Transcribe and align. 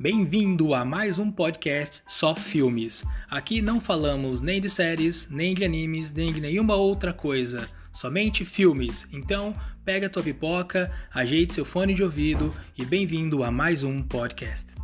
Bem-vindo 0.00 0.72
a 0.72 0.82
mais 0.82 1.18
um 1.18 1.30
podcast 1.30 2.02
Só 2.06 2.34
Filmes. 2.34 3.04
Aqui 3.28 3.60
não 3.60 3.78
falamos 3.78 4.40
nem 4.40 4.58
de 4.58 4.70
séries, 4.70 5.28
nem 5.30 5.54
de 5.54 5.62
animes, 5.62 6.10
nem 6.10 6.32
de 6.32 6.40
nenhuma 6.40 6.74
outra 6.74 7.12
coisa, 7.12 7.68
somente 7.92 8.42
filmes. 8.42 9.06
Então, 9.12 9.52
pega 9.84 10.08
tua 10.08 10.22
pipoca, 10.22 10.90
ajeite 11.12 11.52
seu 11.52 11.66
fone 11.66 11.92
de 11.92 12.02
ouvido 12.02 12.50
e 12.78 12.82
bem-vindo 12.82 13.44
a 13.44 13.50
mais 13.50 13.84
um 13.84 14.02
podcast. 14.02 14.79